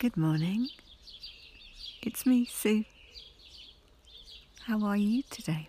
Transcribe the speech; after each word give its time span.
Good 0.00 0.16
morning. 0.16 0.70
It's 2.00 2.24
me, 2.24 2.46
Sue. 2.46 2.86
How 4.62 4.82
are 4.82 4.96
you 4.96 5.24
today? 5.28 5.68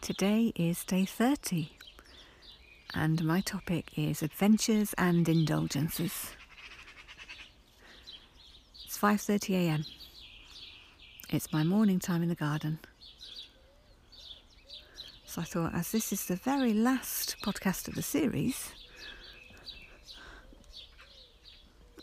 Today 0.00 0.52
is 0.56 0.82
day 0.82 1.04
30 1.04 1.68
and 2.92 3.24
my 3.24 3.40
topic 3.40 3.92
is 3.96 4.20
adventures 4.20 4.96
and 4.98 5.28
indulgences. 5.28 6.32
It's 8.84 8.98
5:30 8.98 9.54
a.m. 9.54 9.84
It's 11.30 11.52
my 11.52 11.62
morning 11.62 12.00
time 12.00 12.24
in 12.24 12.28
the 12.28 12.34
garden. 12.34 12.80
So 15.24 15.42
I 15.42 15.44
thought 15.44 15.72
as 15.72 15.92
this 15.92 16.12
is 16.12 16.26
the 16.26 16.34
very 16.34 16.74
last 16.74 17.36
podcast 17.44 17.86
of 17.86 17.94
the 17.94 18.02
series, 18.02 18.72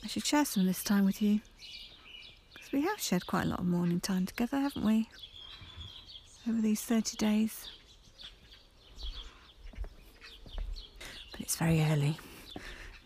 I 0.04 0.08
should 0.08 0.26
share 0.26 0.44
some 0.44 0.62
of 0.62 0.68
this 0.68 0.84
time 0.84 1.06
with 1.06 1.22
you. 1.22 1.40
Because 2.54 2.72
we 2.74 2.82
have 2.82 3.00
shared 3.00 3.26
quite 3.26 3.46
a 3.46 3.50
lot 3.50 3.60
of 3.60 3.66
morning 3.66 4.02
time 4.02 4.26
together, 4.26 4.60
haven't 4.60 4.86
we? 4.86 5.08
Over 6.48 6.62
these 6.62 6.82
30 6.82 7.16
days. 7.16 7.70
But 11.32 11.40
it's 11.40 11.56
very 11.56 11.82
early, 11.82 12.18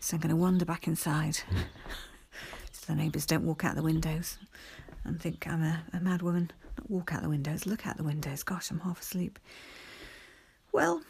so 0.00 0.16
I'm 0.16 0.20
going 0.20 0.30
to 0.30 0.36
wander 0.36 0.64
back 0.64 0.88
inside. 0.88 1.36
so 2.72 2.86
the 2.86 2.96
neighbours 2.96 3.26
don't 3.26 3.44
walk 3.44 3.64
out 3.64 3.76
the 3.76 3.82
windows 3.82 4.36
and 5.04 5.20
think 5.20 5.46
I'm 5.46 5.62
a, 5.62 5.84
a 5.92 6.00
mad 6.00 6.22
woman. 6.22 6.50
Not 6.76 6.90
walk 6.90 7.14
out 7.14 7.22
the 7.22 7.28
windows, 7.28 7.64
look 7.64 7.86
out 7.86 7.96
the 7.96 8.02
windows. 8.02 8.42
Gosh, 8.42 8.72
I'm 8.72 8.80
half 8.80 9.00
asleep. 9.00 9.38
Well, 10.72 11.02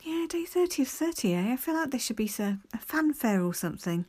yeah, 0.00 0.26
day 0.28 0.46
30 0.46 0.82
of 0.82 0.88
30, 0.88 1.34
eh? 1.34 1.52
I 1.52 1.56
feel 1.56 1.74
like 1.74 1.90
there 1.90 2.00
should 2.00 2.16
be 2.16 2.30
a, 2.38 2.58
a 2.72 2.78
fanfare 2.78 3.42
or 3.44 3.52
something 3.52 4.06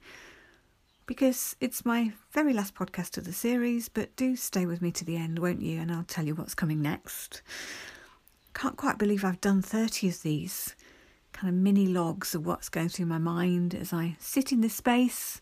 because 1.06 1.56
it's 1.60 1.86
my 1.86 2.14
very 2.32 2.54
last 2.54 2.76
podcast 2.76 3.18
of 3.18 3.26
the 3.26 3.34
series, 3.34 3.90
but 3.90 4.16
do 4.16 4.36
stay 4.36 4.66
with 4.66 4.82
me 4.82 4.92
to 4.92 5.06
the 5.06 5.18
end, 5.18 5.40
won't 5.40 5.62
you? 5.62 5.80
And 5.80 5.92
I'll 5.92 6.04
tell 6.04 6.26
you 6.26 6.36
what's 6.36 6.56
coming 6.56 6.82
next. 6.82 7.42
Can't 8.54 8.78
quite 8.78 8.98
believe 8.98 9.26
I've 9.26 9.42
done 9.42 9.62
30 9.62 10.10
of 10.10 10.22
these 10.22 10.76
kind 11.34 11.50
of 11.50 11.60
mini 11.60 11.88
logs 11.88 12.36
of 12.36 12.46
what's 12.46 12.70
going 12.70 12.90
through 12.90 13.08
my 13.08 13.18
mind 13.18 13.74
as 13.74 13.92
I 13.92 14.16
sit 14.20 14.52
in 14.52 14.62
this 14.62 14.76
space 14.76 15.42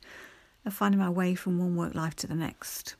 of 0.65 0.73
finding 0.73 0.99
my 0.99 1.09
way 1.09 1.35
from 1.35 1.59
one 1.59 1.75
work 1.75 1.93
life 1.93 2.15
to 2.17 2.27
the 2.27 2.35
next. 2.35 2.95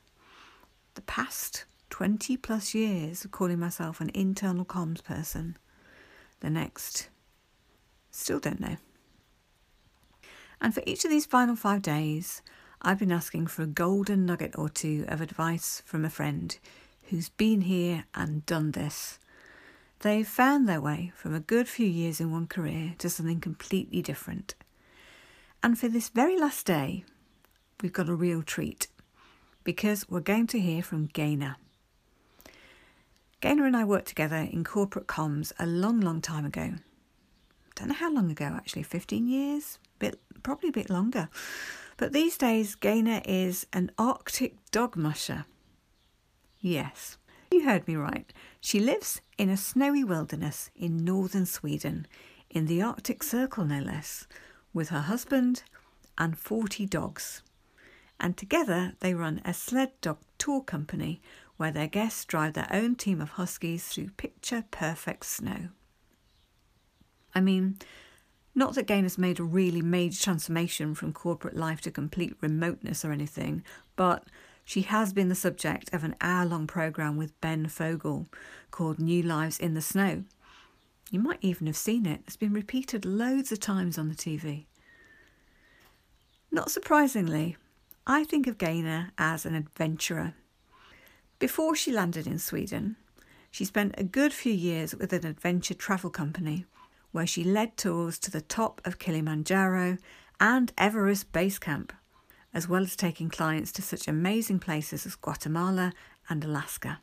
The 0.96 1.02
past 1.02 1.66
20 1.90 2.38
plus 2.38 2.74
years 2.74 3.24
of 3.24 3.32
calling 3.32 3.60
myself 3.60 4.02
an 4.02 4.12
internal 4.14 4.66
comms 4.66 5.04
person. 5.04 5.58
The 6.42 6.50
next, 6.50 7.10
still 8.12 8.40
don't 8.40 8.60
know. 8.60 8.76
And 10.62 10.74
for 10.74 10.84
each 10.86 11.04
of 11.04 11.10
these 11.10 11.26
final 11.26 11.56
five 11.56 11.82
days, 11.82 12.44
I've 12.82 13.00
been 13.00 13.12
asking 13.12 13.48
for 13.48 13.64
a 13.64 13.68
golden 13.68 14.26
nugget 14.26 14.58
or 14.58 14.70
two 14.70 15.06
of 15.08 15.20
advice 15.20 15.82
from 15.86 16.06
a 16.06 16.10
friend 16.10 16.58
who's 17.10 17.30
been 17.30 17.62
here 17.62 18.06
and 18.14 18.46
done 18.46 18.72
this. 18.72 19.20
They've 20.00 20.28
found 20.28 20.70
their 20.70 20.82
way 20.82 21.12
from 21.16 21.34
a 21.34 21.40
good 21.40 21.68
few 21.68 21.88
years 21.88 22.20
in 22.22 22.32
one 22.32 22.48
career 22.48 22.96
to 23.00 23.10
something 23.10 23.40
completely 23.40 24.02
different. 24.02 24.56
And 25.64 25.78
for 25.78 25.90
this 25.90 26.10
very 26.10 26.40
last 26.40 26.66
day, 26.66 27.06
we've 27.82 27.94
got 27.94 28.10
a 28.10 28.16
real 28.16 28.42
treat 28.42 28.88
because 29.64 30.10
we're 30.10 30.22
going 30.22 30.48
to 30.48 30.60
hear 30.60 30.82
from 30.82 31.08
Gaynor. 31.08 31.58
Gaynor 33.42 33.66
and 33.66 33.78
I 33.78 33.84
worked 33.84 34.08
together 34.08 34.38
in 34.38 34.64
corporate 34.64 35.08
comms 35.08 35.52
a 35.60 35.66
long, 35.66 36.00
long 36.00 36.22
time 36.22 36.46
ago. 36.46 36.76
Don't 37.82 37.88
know 37.88 37.96
how 37.96 38.14
long 38.14 38.30
ago 38.30 38.46
actually, 38.46 38.84
15 38.84 39.28
years, 39.28 39.80
bit 39.98 40.20
probably 40.44 40.70
a 40.70 40.72
bit 40.72 40.92
longer. 40.92 41.30
But 41.98 42.14
these 42.14 42.38
days, 42.38 42.76
Gaynor 42.76 43.24
is 43.26 43.66
an 43.74 43.90
Arctic 43.98 44.58
dog 44.70 44.96
musher. 44.96 45.46
Yes, 46.60 47.18
you 47.50 47.66
heard 47.66 47.88
me 47.88 47.96
right. 47.96 48.32
She 48.60 48.80
lives 48.80 49.22
in 49.40 49.50
a 49.50 49.58
snowy 49.58 50.04
wilderness 50.04 50.70
in 50.76 51.04
northern 51.04 51.48
Sweden, 51.48 52.06
in 52.52 52.68
the 52.68 52.84
Arctic 52.84 53.24
Circle 53.24 53.66
no 53.66 53.80
less, 53.80 54.28
with 54.74 54.90
her 54.90 55.02
husband 55.02 55.64
and 56.20 56.38
40 56.38 56.86
dogs. 56.86 57.42
And 58.20 58.38
together 58.38 58.94
they 59.00 59.16
run 59.16 59.42
a 59.44 59.56
sled 59.56 60.00
dog 60.02 60.20
tour 60.38 60.62
company 60.62 61.20
where 61.58 61.72
their 61.72 61.88
guests 61.88 62.26
drive 62.26 62.54
their 62.54 62.70
own 62.72 62.94
team 62.94 63.20
of 63.20 63.30
huskies 63.32 63.88
through 63.88 64.12
picture 64.18 64.66
perfect 64.70 65.26
snow. 65.26 65.70
I 67.34 67.42
mean, 67.42 67.78
not 68.54 68.76
that 68.76 68.88
Gaynor 68.88 69.04
has 69.04 69.18
made 69.18 69.40
a 69.40 69.44
really 69.44 69.82
major 69.82 70.22
transformation 70.22 70.94
from 70.94 71.14
corporate 71.14 71.56
life 71.56 71.82
to 71.82 71.92
complete 71.92 72.36
remoteness 72.42 73.06
or 73.06 73.12
anything, 73.12 73.64
but 73.96 74.26
she 74.66 74.82
has 74.82 75.14
been 75.14 75.30
the 75.30 75.36
subject 75.36 75.94
of 75.94 76.04
an 76.04 76.16
hour 76.22 76.46
long 76.46 76.68
programme 76.68 77.18
with 77.18 77.40
Ben 77.42 77.68
Fogle 77.68 78.28
called 78.70 79.00
New 79.00 79.24
Lives 79.24 79.60
in 79.60 79.74
the 79.74 79.82
Snow. 79.82 80.24
You 81.10 81.20
might 81.20 81.40
even 81.42 81.68
have 81.68 81.78
seen 81.78 82.06
it, 82.06 82.22
it's 82.26 82.38
been 82.38 82.54
repeated 82.54 83.06
loads 83.06 83.52
of 83.52 83.60
times 83.60 83.98
on 83.98 84.10
the 84.10 84.16
TV. 84.16 84.66
Not 86.52 86.72
surprisingly, 86.72 87.58
I 88.06 88.24
think 88.24 88.48
of 88.48 88.58
Gaynor 88.58 89.12
as 89.18 89.46
an 89.46 89.56
adventurer. 89.56 90.34
Before 91.40 91.76
she 91.76 91.92
landed 91.92 92.28
in 92.28 92.40
Sweden, 92.40 92.98
she 93.50 93.66
spent 93.66 93.96
a 93.98 94.04
good 94.04 94.34
few 94.34 94.54
years 94.54 94.94
with 94.94 95.12
an 95.14 95.26
adventure 95.26 95.74
travel 95.74 96.10
company 96.10 96.66
where 97.12 97.28
she 97.28 97.44
led 97.44 97.78
tours 97.78 98.18
to 98.20 98.32
the 98.32 98.42
top 98.42 98.82
of 98.86 99.00
Kilimanjaro 99.00 99.98
and 100.40 100.72
Everest 100.78 101.32
Base 101.32 101.60
Camp, 101.60 101.94
as 102.54 102.68
well 102.68 102.84
as 102.84 102.96
taking 102.96 103.30
clients 103.30 103.72
to 103.74 103.82
such 103.82 104.08
amazing 104.08 104.60
places 104.60 105.06
as 105.06 105.16
Guatemala 105.16 105.94
and 106.30 106.44
Alaska. 106.44 107.00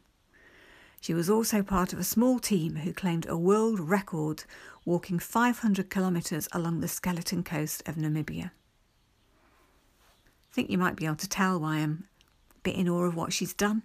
She 1.01 1.15
was 1.15 1.31
also 1.31 1.63
part 1.63 1.93
of 1.93 1.99
a 1.99 2.05
small 2.05 2.39
team 2.39 2.77
who 2.77 2.93
claimed 2.93 3.27
a 3.29 3.37
world 3.37 3.79
record 3.79 4.45
walking 4.85 5.19
500 5.19 5.91
kilometres 5.91 6.49
along 6.53 6.81
the 6.81 6.89
skeleton 6.89 7.45
coast 7.45 7.89
of 7.89 7.95
Namibia. 7.95 8.51
I 10.51 10.55
think 10.55 10.71
you 10.71 10.79
might 10.79 10.97
be 10.97 11.07
able 11.07 11.17
to 11.17 11.29
tell 11.29 11.61
why 11.61 11.77
I'm 11.77 12.09
a 12.57 12.61
bit 12.63 12.75
in 12.75 12.89
awe 12.89 13.05
of 13.05 13.15
what 13.15 13.33
she's 13.33 13.55
done. 13.55 13.83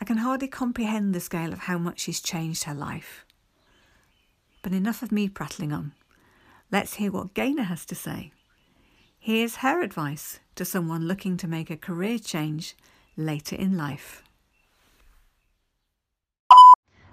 I 0.00 0.04
can 0.04 0.18
hardly 0.18 0.48
comprehend 0.48 1.14
the 1.14 1.20
scale 1.20 1.52
of 1.52 1.60
how 1.60 1.78
much 1.78 2.00
she's 2.00 2.20
changed 2.20 2.64
her 2.64 2.74
life. 2.74 3.24
But 4.68 4.76
enough 4.76 5.02
of 5.02 5.10
me 5.10 5.30
prattling 5.30 5.72
on. 5.72 5.92
Let's 6.70 6.96
hear 6.96 7.10
what 7.10 7.32
Gaynor 7.32 7.62
has 7.62 7.86
to 7.86 7.94
say. 7.94 8.32
Here's 9.18 9.56
her 9.64 9.80
advice 9.80 10.40
to 10.56 10.64
someone 10.66 11.08
looking 11.08 11.38
to 11.38 11.48
make 11.48 11.70
a 11.70 11.76
career 11.78 12.18
change 12.18 12.76
later 13.16 13.56
in 13.56 13.78
life. 13.78 14.22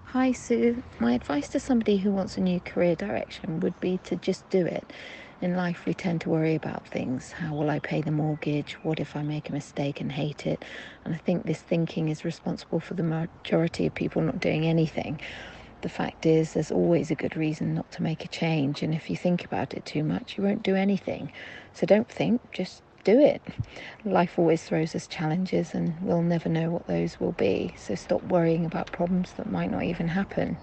Hi 0.08 0.34
Sue. 0.34 0.84
My 1.00 1.14
advice 1.14 1.48
to 1.48 1.62
somebody 1.62 1.96
who 1.96 2.12
wants 2.12 2.36
a 2.36 2.42
new 2.42 2.60
career 2.60 2.94
direction 2.94 3.62
would 3.62 3.80
be 3.80 4.02
to 4.04 4.18
just 4.18 4.50
do 4.50 4.66
it. 4.66 4.92
In 5.42 5.56
life, 5.56 5.86
we 5.86 5.94
tend 5.94 6.20
to 6.22 6.30
worry 6.30 6.56
about 6.56 6.86
things. 6.86 7.32
How 7.32 7.56
will 7.56 7.70
I 7.70 7.80
pay 7.80 8.02
the 8.02 8.12
mortgage? 8.12 8.74
What 8.84 9.00
if 9.00 9.16
I 9.16 9.24
make 9.24 9.48
a 9.48 9.54
mistake 9.54 10.02
and 10.02 10.12
hate 10.12 10.46
it? 10.46 10.66
And 11.06 11.14
I 11.14 11.18
think 11.18 11.46
this 11.46 11.62
thinking 11.62 12.10
is 12.10 12.26
responsible 12.26 12.82
for 12.82 12.96
the 12.96 13.04
majority 13.04 13.86
of 13.86 13.96
people 13.96 14.22
not 14.22 14.42
doing 14.42 14.66
anything 14.66 15.22
the 15.85 15.90
fact 15.90 16.25
is, 16.25 16.53
there's 16.53 16.72
always 16.72 17.12
a 17.12 17.16
good 17.16 17.38
reason 17.38 17.75
not 17.75 17.91
to 17.91 18.01
make 18.01 18.25
a 18.25 18.28
change. 18.28 18.81
And 18.81 18.91
if 18.91 19.07
you 19.07 19.16
think 19.16 19.46
about 19.46 19.75
it 19.75 19.85
too 19.85 20.03
much, 20.03 20.35
you 20.35 20.44
won't 20.44 20.63
do 20.63 20.75
anything. 20.75 21.31
So 21.73 21.85
don't 21.85 22.09
think, 22.09 22.41
just 22.51 22.81
do 23.03 23.19
it. 23.19 23.44
Life 24.03 24.40
always 24.40 24.63
throws 24.63 24.96
us 24.96 25.06
challenges, 25.06 25.75
and 25.75 25.94
we'll 26.01 26.23
never 26.23 26.50
know 26.50 26.72
what 26.72 26.88
those 26.88 27.19
will 27.19 27.34
be. 27.34 27.75
So 27.78 27.94
stop 27.94 28.23
worrying 28.23 28.66
about 28.66 28.91
problems 28.91 29.34
that 29.34 29.51
might 29.51 29.69
not 29.69 29.84
even 29.84 30.07
happen. 30.07 30.57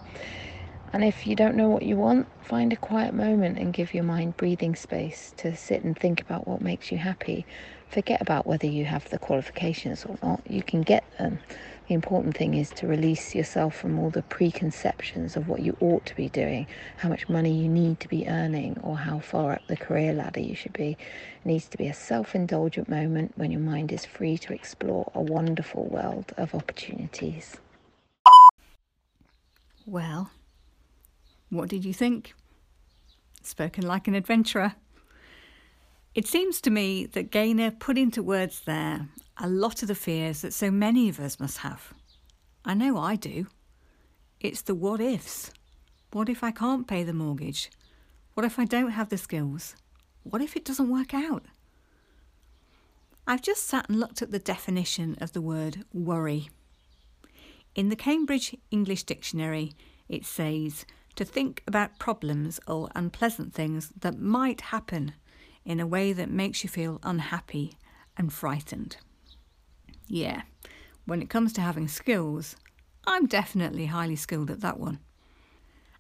And 0.93 1.05
if 1.05 1.25
you 1.25 1.37
don't 1.37 1.55
know 1.55 1.69
what 1.69 1.85
you 1.85 1.97
want, 1.97 2.27
find 2.41 2.73
a 2.73 2.77
quiet 2.77 3.15
moment 3.15 3.59
and 3.59 3.73
give 3.73 3.95
your 3.95 4.03
mind 4.03 4.37
breathing 4.37 4.75
space 4.75 5.33
to 5.37 5.55
sit 5.55 5.85
and 5.85 5.97
think 5.97 6.21
about 6.21 6.49
what 6.49 6.61
makes 6.61 6.91
you 6.91 6.99
happy. 6.99 7.47
Forget 7.93 8.23
about 8.23 8.47
whether 8.47 8.67
you 8.67 8.87
have 8.87 9.11
the 9.11 9.19
qualifications 9.19 10.07
or 10.07 10.17
not, 10.23 10.41
you 10.49 10.63
can 10.63 10.81
get 10.81 11.05
them. 11.19 11.39
The 11.89 11.95
important 11.95 12.35
thing 12.35 12.55
is 12.55 12.71
to 12.71 12.87
release 12.87 13.35
yourself 13.35 13.77
from 13.77 13.99
all 13.99 14.09
the 14.09 14.23
preconceptions 14.23 15.37
of 15.37 15.47
what 15.47 15.61
you 15.61 15.77
ought 15.79 16.07
to 16.07 16.17
be 16.17 16.31
doing, 16.31 16.67
how 16.97 17.11
much 17.11 17.29
money 17.29 17.53
you 17.53 17.69
need 17.69 18.01
to 18.01 18.09
be 18.09 18.27
earning, 18.27 18.81
or 18.83 18.97
how 18.97 19.19
far 19.19 19.53
up 19.53 19.67
the 19.67 19.77
career 19.77 20.15
ladder 20.15 20.41
you 20.41 20.55
should 20.55 20.73
be. 20.73 20.93
It 20.93 21.47
needs 21.47 21.69
to 21.69 21.77
be 21.77 21.87
a 21.87 21.93
self 21.93 22.35
indulgent 22.35 22.89
moment 22.89 23.33
when 23.37 23.51
your 23.51 23.61
mind 23.61 23.93
is 23.93 24.07
free 24.07 24.39
to 24.39 24.55
explore 24.55 25.13
a 25.15 25.21
wonderful 25.21 25.85
world 25.85 26.33
of 26.39 26.55
opportunities. 26.55 27.59
Well, 29.85 30.31
what 31.51 31.69
did 31.69 31.85
you 31.85 31.93
think? 31.93 32.33
Spoken 33.43 33.87
like 33.87 34.09
an 34.09 34.15
adventurer. 34.15 34.77
It 36.15 36.27
seems 36.27 36.61
to 36.61 36.71
me 36.71 37.07
that 37.07 37.31
Gaynor 37.31 37.71
put 37.71 37.97
into 37.97 38.23
words 38.23 38.61
there 38.61 39.09
a 39.39 39.49
lot 39.49 39.81
of 39.83 39.89
the 39.89 39.95
fears 39.95 40.43
that 40.43 40.53
so 40.53 40.71
many 40.71 41.09
of 41.09 41.19
us 41.19 41.41
must 41.41 41.59
have. 41.59 41.95
I 42.65 42.75
know 42.75 42.99
I 42.99 43.17
do. 43.17 43.47
It's 44.39 44.61
the 44.61 44.75
what 44.75 45.01
ifs. 45.01 45.51
What 46.13 46.29
if 46.29 46.45
I 46.45 46.51
can't 46.51 46.87
pay 46.87 47.03
the 47.03 47.15
mortgage? 47.15 47.71
What 48.35 48.45
if 48.45 48.59
I 48.59 48.67
don't 48.67 48.91
have 48.91 49.09
the 49.09 49.17
skills? 49.17 49.75
What 50.23 50.43
if 50.43 50.55
it 50.55 50.65
doesn't 50.65 50.91
work 50.91 51.15
out? 51.15 51.47
I've 53.27 53.43
just 53.43 53.65
sat 53.65 53.89
and 53.89 53.99
looked 53.99 54.21
at 54.21 54.33
the 54.33 54.39
definition 54.39 55.17
of 55.21 55.33
the 55.33 55.41
word 55.41 55.85
worry. 55.95 56.51
In 57.75 57.89
the 57.89 57.97
Cambridge 57.97 58.55
English 58.71 59.05
Dictionary, 59.05 59.73
it 60.09 60.27
says 60.27 60.85
to 61.15 61.25
think 61.25 61.63
about 61.67 61.99
problems 61.99 62.61
or 62.67 62.91
unpleasant 62.95 63.55
things 63.55 63.93
that 63.99 64.19
might 64.19 64.61
happen 64.61 65.15
in 65.65 65.81
a 65.81 65.87
way 65.87 66.13
that 66.13 66.31
makes 66.31 66.63
you 66.63 66.71
feel 66.71 67.01
unhappy 67.03 67.77
and 68.17 68.33
frightened. 68.33 68.97
Yeah, 70.07 70.43
when 71.07 71.23
it 71.23 71.31
comes 71.31 71.53
to 71.55 71.61
having 71.61 71.89
skills, 71.89 72.57
I'm 73.07 73.27
definitely 73.27 73.87
highly 73.87 74.17
skilled 74.17 74.51
at 74.51 74.61
that 74.61 74.79
one. 74.79 75.01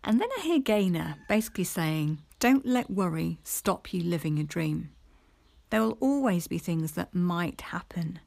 And 0.04 0.20
then 0.20 0.28
I 0.36 0.40
hear 0.42 0.58
Gaynor 0.58 1.16
basically 1.28 1.64
saying, 1.64 2.18
don't 2.38 2.66
let 2.66 2.90
worry 2.90 3.38
stop 3.44 3.92
you 3.92 4.02
living 4.02 4.38
a 4.38 4.44
dream. 4.44 4.90
There 5.70 5.80
will 5.80 5.96
always 6.00 6.48
be 6.48 6.58
things 6.58 6.92
that 6.92 7.14
might 7.14 7.60
happen. 7.60 8.18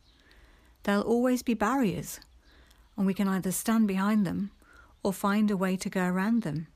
There'll 0.83 1.03
always 1.03 1.43
be 1.43 1.53
barriers, 1.53 2.19
and 2.97 3.05
we 3.05 3.13
can 3.13 3.27
either 3.27 3.51
stand 3.51 3.87
behind 3.87 4.25
them 4.25 4.51
or 5.03 5.13
find 5.13 5.51
a 5.51 5.57
way 5.57 5.75
to 5.77 5.89
go 5.89 6.05
around 6.05 6.43
them 6.43 6.67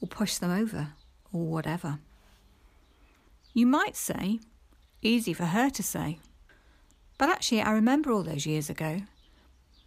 or 0.00 0.08
push 0.08 0.36
them 0.36 0.50
over 0.50 0.92
or 1.32 1.46
whatever. 1.46 1.98
You 3.54 3.66
might 3.66 3.96
say, 3.96 4.40
easy 5.02 5.32
for 5.34 5.46
her 5.46 5.68
to 5.70 5.82
say. 5.82 6.18
But 7.18 7.28
actually, 7.28 7.62
I 7.62 7.72
remember 7.72 8.10
all 8.10 8.22
those 8.22 8.46
years 8.46 8.70
ago. 8.70 9.02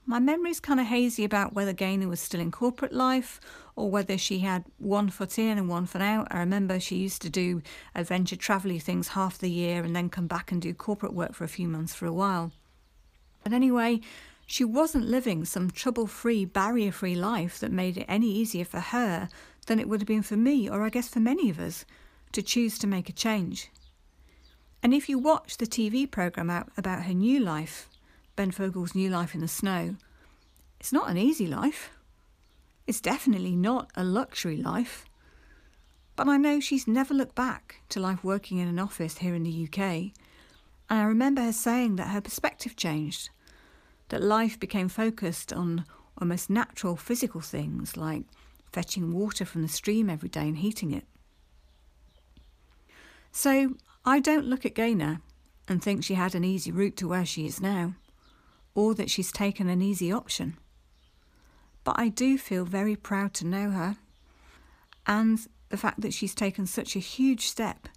My 0.05 0.19
memory's 0.19 0.59
kind 0.59 0.79
of 0.79 0.85
hazy 0.85 1.23
about 1.23 1.53
whether 1.53 1.73
Gaynor 1.73 2.07
was 2.07 2.19
still 2.19 2.39
in 2.39 2.51
corporate 2.51 2.93
life 2.93 3.41
or 3.75 3.89
whether 3.89 4.19
she 4.19 4.39
had 4.39 4.65
one 4.77 5.09
foot 5.09 5.39
in 5.39 5.57
and 5.57 5.67
one 5.67 5.87
foot 5.87 6.03
out. 6.03 6.27
I 6.29 6.39
remember 6.39 6.79
she 6.79 6.97
used 6.97 7.23
to 7.23 7.29
do 7.29 7.63
adventure 7.95 8.35
travelly 8.35 8.79
things 8.79 9.09
half 9.09 9.39
the 9.39 9.49
year 9.49 9.83
and 9.83 9.95
then 9.95 10.09
come 10.09 10.27
back 10.27 10.51
and 10.51 10.61
do 10.61 10.75
corporate 10.75 11.13
work 11.13 11.33
for 11.33 11.43
a 11.43 11.49
few 11.49 11.67
months 11.67 11.95
for 11.95 12.05
a 12.05 12.13
while. 12.13 12.51
But 13.43 13.51
anyway, 13.51 13.99
she 14.45 14.63
wasn't 14.63 15.05
living 15.05 15.43
some 15.43 15.71
trouble 15.71 16.05
free, 16.05 16.45
barrier 16.45 16.91
free 16.91 17.15
life 17.15 17.59
that 17.59 17.71
made 17.71 17.97
it 17.97 18.05
any 18.07 18.31
easier 18.31 18.65
for 18.65 18.79
her 18.79 19.27
than 19.65 19.79
it 19.79 19.89
would 19.89 20.01
have 20.01 20.07
been 20.07 20.21
for 20.21 20.37
me, 20.37 20.69
or 20.69 20.83
I 20.83 20.89
guess 20.89 21.07
for 21.07 21.19
many 21.19 21.49
of 21.49 21.59
us 21.59 21.83
to 22.35 22.43
choose 22.43 22.77
to 22.79 22.87
make 22.87 23.09
a 23.09 23.13
change. 23.13 23.71
And 24.83 24.93
if 24.93 25.09
you 25.09 25.17
watch 25.17 25.57
the 25.57 25.65
TV 25.65 26.09
programme 26.09 26.49
about 26.77 27.03
her 27.03 27.13
new 27.13 27.39
life, 27.39 27.89
Ben 28.35 28.51
Fogle's 28.51 28.93
New 28.93 29.09
Life 29.09 29.33
in 29.33 29.41
the 29.41 29.47
Snow, 29.47 29.95
it's 30.79 30.91
not 30.91 31.09
an 31.09 31.17
easy 31.17 31.47
life. 31.47 31.91
It's 32.85 33.01
definitely 33.01 33.55
not 33.55 33.89
a 33.95 34.03
luxury 34.03 34.57
life. 34.57 35.05
But 36.17 36.27
I 36.27 36.37
know 36.37 36.59
she's 36.59 36.87
never 36.87 37.13
looked 37.13 37.35
back 37.35 37.81
to 37.89 37.99
life 37.99 38.23
working 38.23 38.57
in 38.57 38.67
an 38.67 38.79
office 38.79 39.17
here 39.19 39.33
in 39.33 39.43
the 39.43 39.67
UK. 39.67 39.79
And 40.89 40.99
I 40.99 41.03
remember 41.03 41.41
her 41.41 41.53
saying 41.53 41.95
that 41.95 42.09
her 42.09 42.21
perspective 42.21 42.75
changed, 42.75 43.29
that 44.09 44.21
life 44.21 44.59
became 44.59 44.89
focused 44.89 45.51
on 45.53 45.85
almost 46.21 46.49
natural 46.49 46.97
physical 46.97 47.41
things 47.41 47.97
like 47.97 48.25
fetching 48.71 49.13
water 49.13 49.45
from 49.45 49.61
the 49.61 49.67
stream 49.69 50.09
every 50.09 50.29
day 50.29 50.41
and 50.41 50.57
heating 50.57 50.91
it. 50.91 51.05
So 53.35 53.73
I 54.05 54.21
don't 54.21 54.45
look 54.45 54.65
at 54.65 54.75
Gaynor 54.75 55.19
and 55.67 55.83
think 55.83 56.05
she 56.05 56.13
had 56.13 56.35
an 56.35 56.45
easy 56.45 56.71
route 56.71 56.95
to 56.95 57.07
where 57.09 57.25
she 57.25 57.45
is 57.45 57.59
now, 57.59 57.95
or 58.73 58.95
that 58.95 59.09
she's 59.11 59.29
taken 59.29 59.67
an 59.67 59.81
easy 59.81 60.09
option. 60.09 60.57
But 61.83 61.99
I 61.99 62.07
do 62.07 62.37
feel 62.37 62.63
very 62.63 62.95
proud 62.95 63.33
to 63.33 63.45
know 63.45 63.71
her, 63.71 63.97
and 65.05 65.45
the 65.67 65.75
fact 65.75 65.99
that 65.99 66.13
she's 66.13 66.33
taken 66.33 66.65
such 66.65 66.95
a 66.95 66.99
huge 66.99 67.47
step 67.47 67.89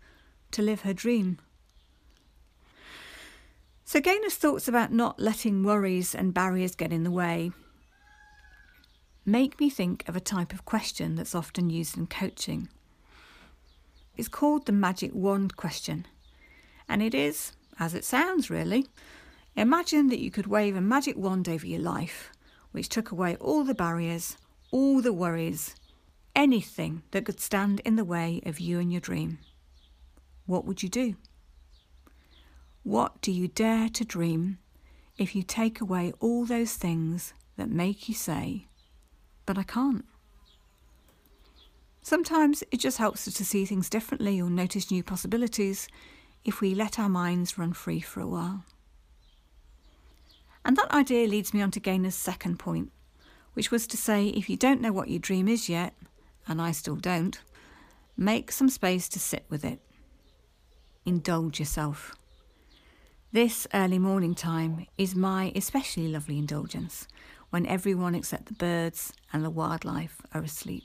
to 0.51 0.61
live 0.61 0.81
her 0.81 0.93
dream. 0.93 1.39
So, 3.85 4.01
Gaynor's 4.01 4.35
thoughts 4.35 4.67
about 4.67 4.93
not 4.93 5.21
letting 5.21 5.63
worries 5.63 6.17
and 6.17 6.35
barriers 6.35 6.75
get 6.75 6.93
in 6.93 7.05
the 7.05 7.13
way 7.13 7.53
make 9.25 9.61
me 9.61 9.71
think 9.71 10.09
of 10.09 10.17
a 10.17 10.21
type 10.21 10.53
of 10.53 10.65
question 10.65 11.15
that's 11.15 11.37
often 11.37 11.71
used 11.71 11.97
in 11.97 12.09
coaching. 12.09 12.69
It's 14.19 14.29
called 14.29 14.67
the 14.67 14.73
magic 14.73 15.13
wand 15.15 15.57
question. 15.57 16.05
And 16.89 17.01
it 17.01 17.15
is, 17.15 17.53
as 17.79 17.95
it 17.95 18.05
sounds 18.05 18.51
really, 18.51 18.87
imagine 19.55 20.09
that 20.09 20.19
you 20.19 20.33
could 20.33 20.49
wave 20.49 20.75
a 20.75 20.81
magic 20.81 21.17
wand 21.17 21.49
over 21.49 21.67
your 21.67 21.81
life, 21.81 22.33
which 22.73 22.89
took 22.89 23.13
away 23.13 23.37
all 23.37 23.63
the 23.63 23.75
barriers, 23.75 24.37
all 24.73 25.01
the 25.01 25.13
worries, 25.13 25.77
anything 26.35 27.03
that 27.13 27.25
could 27.25 27.39
stand 27.39 27.79
in 27.81 27.95
the 27.95 28.05
way 28.05 28.43
of 28.45 28.59
you 28.59 28.81
and 28.81 28.91
your 28.91 29.01
dream. 29.01 29.39
What 30.47 30.65
would 30.65 30.83
you 30.83 30.89
do? 30.89 31.15
What 32.83 33.21
do 33.21 33.31
you 33.31 33.47
dare 33.47 33.89
to 33.91 34.05
dream 34.05 34.59
if 35.17 35.37
you 35.37 35.45
take 35.45 35.81
away 35.81 36.13
all 36.19 36.45
those 36.45 36.75
things 36.75 37.35
that 37.57 37.71
make 37.71 38.09
you 38.09 38.15
say, 38.17 38.67
but 39.47 39.59
I 39.59 39.63
can't? 39.63 40.05
Sometimes 42.09 42.65
it 42.71 42.81
just 42.81 42.97
helps 42.97 43.29
us 43.29 43.35
to 43.35 43.45
see 43.45 43.67
things 43.67 43.91
differently 43.91 44.41
or 44.41 44.49
notice 44.49 44.91
new 44.91 45.03
possibilities 45.03 45.89
if 46.43 46.63
we 46.63 46.75
let 46.75 46.99
our 46.99 47.11
minds 47.11 47.59
run 47.59 47.75
free 47.75 48.01
for 48.01 48.23
a 48.23 48.27
while. 48.27 48.65
And 50.65 50.75
that 50.79 50.91
idea 50.91 51.29
leads 51.29 51.53
me 51.53 51.61
on 51.61 51.71
to 51.73 51.81
Gaynor's 51.81 52.15
second 52.15 52.59
point, 52.59 52.93
which 53.53 53.71
was 53.71 53.87
to 53.89 53.99
say 53.99 54.29
if 54.29 54.49
you 54.49 54.57
don't 54.57 54.81
know 54.81 54.91
what 54.91 55.11
your 55.11 55.19
dream 55.19 55.49
is 55.49 55.69
yet, 55.69 55.93
and 56.47 56.63
I 56.63 56.73
still 56.73 56.97
don't, 56.97 57.39
make 58.17 58.53
some 58.53 58.71
space 58.71 59.07
to 59.11 59.19
sit 59.19 59.45
with 59.51 59.63
it. 59.63 59.79
Indulge 61.05 61.59
yourself. 61.61 62.17
This 63.33 63.67
early 63.75 63.99
morning 63.99 64.35
time 64.35 64.87
is 64.97 65.15
my 65.15 65.53
especially 65.55 66.09
lovely 66.09 66.39
indulgence 66.39 67.07
when 67.51 67.67
everyone 67.67 68.15
except 68.15 68.47
the 68.47 68.55
birds 68.55 69.13
and 69.31 69.45
the 69.45 69.51
wildlife 69.51 70.23
are 70.33 70.41
asleep. 70.41 70.85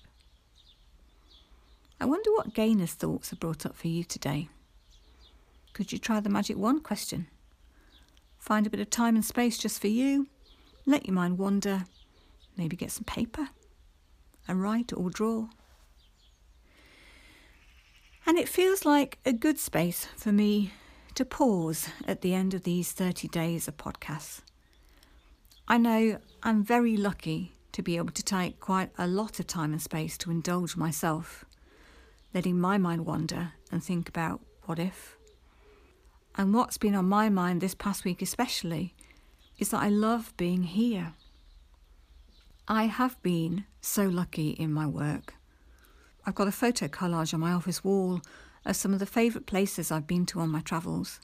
I 2.03 2.05
wonder 2.05 2.33
what 2.33 2.53
Gaynor's 2.53 2.95
thoughts 2.95 3.31
are 3.31 3.37
brought 3.37 3.65
up 3.65 3.77
for 3.77 3.87
you 3.87 4.03
today. 4.03 4.49
Could 5.71 5.93
you 5.93 5.97
try 5.97 6.19
the 6.19 6.29
magic 6.29 6.57
wand 6.57 6.83
question? 6.83 7.27
Find 8.37 8.67
a 8.67 8.69
bit 8.69 8.81
of 8.81 8.89
time 8.89 9.15
and 9.15 9.23
space 9.23 9.57
just 9.57 9.79
for 9.79 9.87
you, 9.87 10.27
let 10.85 11.05
your 11.05 11.13
mind 11.13 11.37
wander, 11.37 11.85
maybe 12.57 12.75
get 12.75 12.91
some 12.91 13.05
paper 13.05 13.47
and 14.49 14.61
write 14.61 14.91
or 14.91 15.09
draw. 15.09 15.47
And 18.25 18.37
it 18.37 18.49
feels 18.49 18.83
like 18.83 19.19
a 19.25 19.31
good 19.31 19.57
space 19.57 20.09
for 20.17 20.33
me 20.33 20.73
to 21.15 21.23
pause 21.23 21.87
at 22.05 22.19
the 22.19 22.33
end 22.33 22.53
of 22.53 22.63
these 22.63 22.91
30 22.91 23.29
days 23.29 23.69
of 23.69 23.77
podcasts. 23.77 24.41
I 25.69 25.77
know 25.77 26.19
I'm 26.43 26.65
very 26.65 26.97
lucky 26.97 27.53
to 27.71 27.81
be 27.81 27.95
able 27.95 28.11
to 28.11 28.23
take 28.23 28.59
quite 28.59 28.89
a 28.97 29.07
lot 29.07 29.39
of 29.39 29.47
time 29.47 29.71
and 29.71 29.81
space 29.81 30.17
to 30.17 30.31
indulge 30.31 30.75
myself 30.75 31.45
letting 32.33 32.59
my 32.59 32.77
mind 32.77 33.05
wander 33.05 33.53
and 33.71 33.83
think 33.83 34.09
about 34.09 34.41
what 34.63 34.79
if. 34.79 35.17
And 36.35 36.53
what's 36.53 36.77
been 36.77 36.95
on 36.95 37.05
my 37.05 37.29
mind 37.29 37.61
this 37.61 37.75
past 37.75 38.05
week, 38.05 38.21
especially, 38.21 38.95
is 39.59 39.69
that 39.69 39.83
I 39.83 39.89
love 39.89 40.33
being 40.35 40.63
here. 40.63 41.13
I 42.67 42.85
have 42.85 43.21
been 43.21 43.65
so 43.81 44.05
lucky 44.05 44.51
in 44.51 44.73
my 44.73 44.87
work. 44.87 45.35
I've 46.25 46.35
got 46.35 46.47
a 46.47 46.51
photo 46.51 46.87
collage 46.87 47.33
on 47.33 47.41
my 47.41 47.51
office 47.51 47.83
wall 47.83 48.21
of 48.65 48.75
some 48.75 48.93
of 48.93 48.99
the 48.99 49.05
favourite 49.05 49.45
places 49.45 49.91
I've 49.91 50.07
been 50.07 50.25
to 50.27 50.39
on 50.39 50.49
my 50.49 50.61
travels 50.61 51.19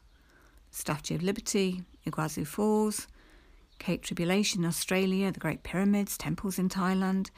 Statue 0.71 1.15
of 1.15 1.23
Liberty, 1.23 1.81
Iguazu 2.05 2.45
Falls, 2.45 3.07
Cape 3.79 4.03
Tribulation, 4.03 4.65
Australia, 4.65 5.31
the 5.31 5.39
Great 5.39 5.63
Pyramids, 5.63 6.17
temples 6.17 6.59
in 6.59 6.69
Thailand. 6.69 7.31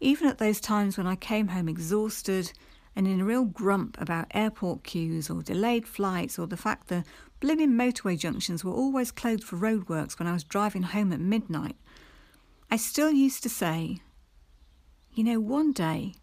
Even 0.00 0.26
at 0.26 0.38
those 0.38 0.60
times 0.60 0.98
when 0.98 1.06
I 1.06 1.14
came 1.14 1.48
home 1.48 1.68
exhausted 1.68 2.52
and 2.96 3.06
in 3.06 3.20
a 3.20 3.24
real 3.24 3.44
grump 3.44 4.00
about 4.00 4.26
airport 4.32 4.84
queues 4.84 5.28
or 5.28 5.42
delayed 5.42 5.86
flights 5.86 6.38
or 6.38 6.46
the 6.46 6.56
fact 6.56 6.88
the 6.88 7.04
blimmin' 7.40 7.74
motorway 7.74 8.18
junctions 8.18 8.64
were 8.64 8.72
always 8.72 9.10
closed 9.10 9.44
for 9.44 9.56
roadworks 9.56 10.18
when 10.18 10.28
I 10.28 10.32
was 10.32 10.44
driving 10.44 10.82
home 10.82 11.12
at 11.12 11.20
midnight, 11.20 11.76
I 12.70 12.76
still 12.76 13.10
used 13.10 13.42
to 13.42 13.48
say, 13.48 13.98
you 15.12 15.24
know, 15.24 15.40
one 15.40 15.72
day 15.72 16.14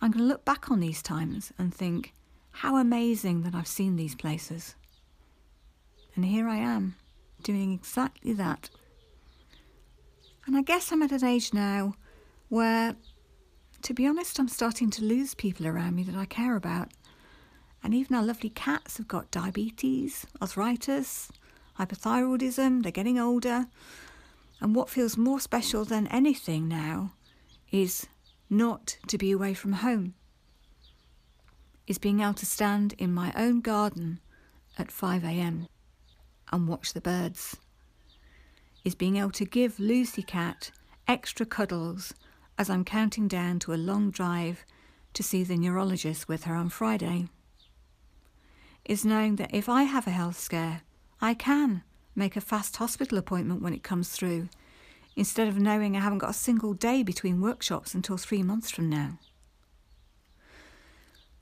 I'm 0.00 0.10
going 0.10 0.22
to 0.22 0.28
look 0.28 0.44
back 0.44 0.70
on 0.70 0.80
these 0.80 1.02
times 1.02 1.52
and 1.58 1.74
think, 1.74 2.12
how 2.58 2.76
amazing 2.76 3.42
that 3.42 3.54
I've 3.54 3.66
seen 3.66 3.96
these 3.96 4.14
places. 4.14 4.76
And 6.14 6.24
here 6.24 6.48
I 6.48 6.56
am, 6.56 6.94
doing 7.42 7.72
exactly 7.72 8.32
that. 8.34 8.70
And 10.46 10.56
I 10.56 10.62
guess 10.62 10.92
I'm 10.92 11.02
at 11.02 11.10
an 11.10 11.24
age 11.24 11.52
now 11.52 11.94
where 12.48 12.94
to 13.84 13.92
be 13.92 14.06
honest, 14.06 14.38
I'm 14.38 14.48
starting 14.48 14.88
to 14.90 15.04
lose 15.04 15.34
people 15.34 15.66
around 15.66 15.94
me 15.94 16.04
that 16.04 16.16
I 16.16 16.24
care 16.24 16.56
about. 16.56 16.90
And 17.82 17.92
even 17.92 18.16
our 18.16 18.22
lovely 18.22 18.48
cats 18.48 18.96
have 18.96 19.06
got 19.06 19.30
diabetes, 19.30 20.26
arthritis, 20.40 21.30
hypothyroidism, 21.78 22.82
they're 22.82 22.90
getting 22.90 23.18
older. 23.18 23.66
And 24.58 24.74
what 24.74 24.88
feels 24.88 25.18
more 25.18 25.38
special 25.38 25.84
than 25.84 26.06
anything 26.06 26.66
now 26.66 27.12
is 27.70 28.06
not 28.48 28.96
to 29.08 29.18
be 29.18 29.30
away 29.30 29.52
from 29.52 29.74
home, 29.74 30.14
is 31.86 31.98
being 31.98 32.20
able 32.20 32.34
to 32.34 32.46
stand 32.46 32.94
in 32.96 33.12
my 33.12 33.34
own 33.36 33.60
garden 33.60 34.20
at 34.78 34.90
5 34.90 35.24
a.m. 35.24 35.68
and 36.50 36.66
watch 36.66 36.94
the 36.94 37.02
birds. 37.02 37.58
Is 38.82 38.94
being 38.94 39.16
able 39.16 39.30
to 39.32 39.44
give 39.44 39.78
Lucy 39.78 40.22
Cat 40.22 40.70
extra 41.06 41.44
cuddles 41.44 42.14
as 42.58 42.70
I'm 42.70 42.84
counting 42.84 43.28
down 43.28 43.58
to 43.60 43.74
a 43.74 43.76
long 43.76 44.10
drive 44.10 44.64
to 45.14 45.22
see 45.22 45.44
the 45.44 45.56
neurologist 45.56 46.28
with 46.28 46.44
her 46.44 46.54
on 46.54 46.68
Friday. 46.68 47.28
Is 48.84 49.04
knowing 49.04 49.36
that 49.36 49.54
if 49.54 49.68
I 49.68 49.84
have 49.84 50.06
a 50.06 50.10
health 50.10 50.38
scare, 50.38 50.82
I 51.20 51.34
can 51.34 51.82
make 52.14 52.36
a 52.36 52.40
fast 52.40 52.76
hospital 52.76 53.18
appointment 53.18 53.62
when 53.62 53.74
it 53.74 53.82
comes 53.82 54.10
through, 54.10 54.48
instead 55.16 55.48
of 55.48 55.58
knowing 55.58 55.96
I 55.96 56.00
haven't 56.00 56.18
got 56.18 56.30
a 56.30 56.34
single 56.34 56.74
day 56.74 57.02
between 57.02 57.40
workshops 57.40 57.94
until 57.94 58.16
three 58.16 58.42
months 58.42 58.70
from 58.70 58.88
now. 58.88 59.18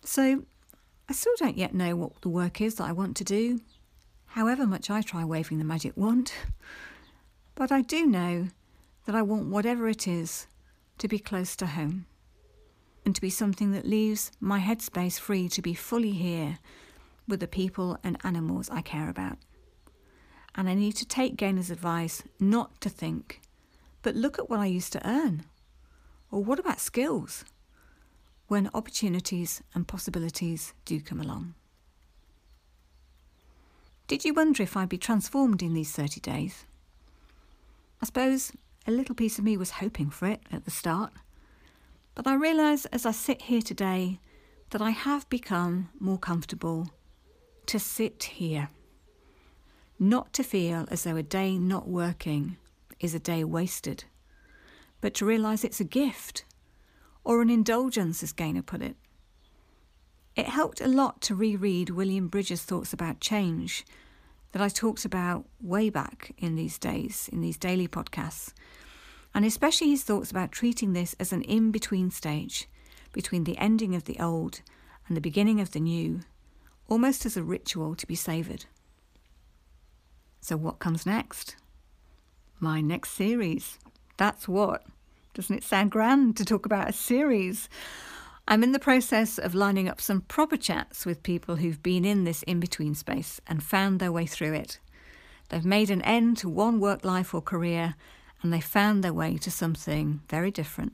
So, 0.05 0.45
I 1.09 1.13
still 1.13 1.35
don't 1.39 1.59
yet 1.59 1.75
know 1.75 1.97
what 1.97 2.21
the 2.23 2.29
work 2.29 2.61
is 2.61 2.77
that 2.77 2.85
I 2.85 2.93
want 2.93 3.17
to 3.19 3.25
do, 3.25 3.61
however 4.27 4.67
much 4.67 4.89
I 4.89 5.03
try 5.03 5.25
waving 5.25 5.59
the 5.59 5.65
magic 5.65 5.97
wand. 5.97 6.33
But 7.55 7.71
I 7.71 7.83
do 7.83 8.07
know 8.07 8.49
that 9.05 9.15
I 9.15 9.21
want 9.21 9.51
whatever 9.51 9.87
it 9.87 10.09
is 10.09 10.47
to 11.03 11.09
be 11.09 11.19
close 11.19 11.57
to 11.57 11.67
home 11.67 12.07
and 13.05 13.13
to 13.13 13.21
be 13.21 13.29
something 13.29 13.73
that 13.73 13.85
leaves 13.85 14.31
my 14.39 14.61
headspace 14.61 15.19
free 15.19 15.49
to 15.49 15.61
be 15.61 15.75
fully 15.75 16.13
here 16.13 16.61
with 17.27 17.41
the 17.41 17.49
people 17.49 17.99
and 18.05 18.17
animals 18.23 18.71
I 18.71 18.83
care 18.83 19.09
about. 19.09 19.39
And 20.55 20.69
I 20.69 20.75
need 20.75 20.93
to 20.93 21.05
take 21.05 21.35
Gaynor's 21.35 21.71
advice 21.71 22.23
not 22.39 22.81
to 22.83 22.89
think, 22.89 23.41
but 24.03 24.15
look 24.15 24.39
at 24.39 24.49
what 24.49 24.61
I 24.61 24.67
used 24.67 24.93
to 24.93 25.05
earn. 25.05 25.45
Or 26.31 26.45
what 26.45 26.61
about 26.61 26.79
skills? 26.79 27.45
When 28.47 28.71
opportunities 28.73 29.61
and 29.75 29.89
possibilities 29.89 30.73
do 30.85 31.01
come 31.01 31.21
along. 31.21 31.55
Did 34.07 34.25
you 34.25 34.35
wonder 34.35 34.63
if 34.63 34.77
I'd 34.77 34.89
be 34.89 34.99
transformed 34.99 35.65
in 35.65 35.75
these 35.75 35.91
30 35.91 36.21
days? 36.21 36.65
I 38.01 38.07
suppose 38.07 38.53
a 38.87 38.91
little 38.91 39.15
piece 39.15 39.39
of 39.39 39.45
me 39.45 39.57
was 39.57 39.71
hoping 39.73 40.11
for 40.11 40.27
it 40.27 40.41
at 40.51 40.65
the 40.65 40.71
start. 40.71 41.13
But 42.15 42.27
I 42.27 42.35
realise 42.35 42.85
as 42.87 43.07
I 43.07 43.13
sit 43.13 43.43
here 43.43 43.63
today 43.63 44.19
that 44.71 44.83
I 44.83 44.91
have 44.91 45.29
become 45.29 45.91
more 45.99 46.19
comfortable 46.19 46.91
to 47.67 47.79
sit 47.79 48.25
here. 48.25 48.69
Not 49.99 50.33
to 50.35 50.43
feel 50.43 50.87
as 50.91 51.05
though 51.05 51.17
a 51.17 51.23
day 51.23 51.59
not 51.59 51.89
working 51.89 52.57
is 52.99 53.15
a 53.15 53.21
day 53.21 53.45
wasted, 53.45 54.05
but 55.01 55.15
to 55.15 55.27
realise 55.27 55.65
it's 55.65 55.81
a 55.81 55.85
gift 55.85 56.45
or 57.25 57.41
an 57.41 57.51
indulgence, 57.51 58.23
as 58.23 58.33
Gaynor 58.33 58.63
put 58.63 58.83
it. 58.83 58.97
It 60.35 60.49
helped 60.49 60.81
a 60.81 60.89
lot 60.89 61.21
to 61.23 61.35
reread 61.35 61.91
William 61.91 62.29
Bridges' 62.29 62.63
thoughts 62.63 62.93
about 62.93 63.21
change 63.21 63.85
that 64.53 64.63
I 64.63 64.69
talked 64.69 65.05
about 65.05 65.47
way 65.61 65.91
back 65.91 66.35
in 66.39 66.55
these 66.55 66.79
days, 66.79 67.29
in 67.33 67.41
these 67.41 67.57
daily 67.57 67.89
podcasts, 67.89 68.53
and 69.35 69.45
especially 69.45 69.91
his 69.91 70.05
thoughts 70.05 70.31
about 70.31 70.53
treating 70.53 70.93
this 70.93 71.15
as 71.19 71.33
an 71.33 71.43
in 71.43 71.71
between 71.71 72.11
stage 72.11 72.69
between 73.13 73.45
the 73.45 73.59
ending 73.59 73.95
of 73.95 74.05
the 74.05 74.19
old 74.19 74.63
and 75.07 75.17
the 75.17 75.21
beginning 75.21 75.61
of 75.61 75.73
the 75.73 75.81
new, 75.81 76.21
almost 76.89 77.27
as 77.27 77.37
a 77.37 77.43
ritual 77.43 77.95
to 77.95 78.07
be 78.07 78.15
savoured. 78.15 78.65
So, 80.41 80.57
what 80.57 80.79
comes 80.79 81.07
next? 81.07 81.57
My 82.59 82.81
next 82.81 83.11
series. 83.11 83.79
That's 84.17 84.49
what. 84.49 84.85
Doesn't 85.35 85.57
it 85.57 85.65
sound 85.65 85.91
grand 85.91 86.37
to 86.37 86.45
talk 86.45 86.67
about 86.67 86.89
a 86.89 86.93
series? 86.93 87.69
I'm 88.49 88.65
in 88.65 88.73
the 88.73 88.79
process 88.79 89.39
of 89.39 89.55
lining 89.55 89.89
up 89.89 90.01
some 90.01 90.23
proper 90.23 90.57
chats 90.57 91.07
with 91.07 91.23
people 91.23 91.57
who've 91.57 91.83
been 91.83 92.05
in 92.05 92.25
this 92.25 92.43
in 92.43 92.59
between 92.59 92.95
space 92.95 93.41
and 93.47 93.63
found 93.63 94.01
their 94.01 94.13
way 94.13 94.27
through 94.27 94.55
it. 94.55 94.81
They've 95.49 95.65
made 95.65 95.91
an 95.91 96.03
end 96.03 96.39
to 96.39 96.49
one 96.49 96.81
work 96.81 97.05
life 97.05 97.35
or 97.35 97.41
career 97.41 97.95
and 98.43 98.53
they 98.53 98.61
found 98.61 99.05
their 99.05 99.13
way 99.13 99.37
to 99.39 99.51
something 99.51 100.23
very 100.29 100.51
different. 100.51 100.93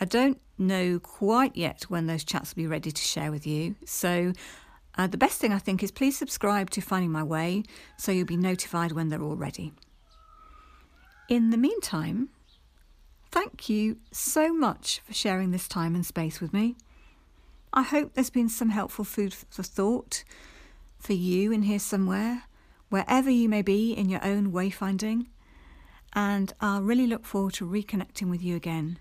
I 0.00 0.06
don't 0.06 0.40
know 0.58 0.98
quite 0.98 1.54
yet 1.54 1.84
when 1.88 2.06
those 2.06 2.24
chats 2.24 2.54
will 2.54 2.62
be 2.62 2.66
ready 2.66 2.90
to 2.90 3.02
share 3.02 3.30
with 3.30 3.46
you, 3.46 3.76
so 3.84 4.32
uh, 4.96 5.06
the 5.06 5.18
best 5.18 5.38
thing 5.40 5.52
I 5.52 5.58
think 5.58 5.82
is 5.82 5.90
please 5.90 6.16
subscribe 6.16 6.70
to 6.70 6.80
Finding 6.80 7.10
My 7.10 7.22
Way 7.22 7.64
so 7.98 8.12
you'll 8.12 8.26
be 8.26 8.36
notified 8.36 8.92
when 8.92 9.10
they're 9.10 9.22
all 9.22 9.36
ready. 9.36 9.72
In 11.28 11.50
the 11.50 11.58
meantime, 11.58 12.30
thank 13.30 13.68
you 13.68 13.98
so 14.12 14.52
much 14.52 15.00
for 15.06 15.12
sharing 15.12 15.50
this 15.50 15.68
time 15.68 15.94
and 15.94 16.04
space 16.04 16.40
with 16.40 16.52
me. 16.52 16.76
I 17.72 17.82
hope 17.82 18.14
there's 18.14 18.30
been 18.30 18.48
some 18.48 18.70
helpful 18.70 19.04
food 19.04 19.34
for 19.34 19.62
thought 19.62 20.24
for 20.98 21.12
you 21.12 21.52
in 21.52 21.62
here 21.62 21.78
somewhere, 21.78 22.44
wherever 22.88 23.30
you 23.30 23.48
may 23.48 23.62
be 23.62 23.92
in 23.92 24.08
your 24.08 24.24
own 24.24 24.52
wayfinding 24.52 25.26
and 26.16 26.52
I'll 26.60 26.82
really 26.82 27.06
look 27.06 27.26
forward 27.26 27.52
to 27.54 27.66
reconnecting 27.66 28.30
with 28.30 28.42
you 28.42 28.56
again 28.56 28.98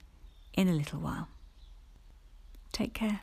in 0.54 0.68
a 0.68 0.74
little 0.74 1.00
while. 1.00 1.30
Take 2.74 2.94
care. 2.94 3.22